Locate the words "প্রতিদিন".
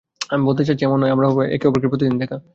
1.91-2.15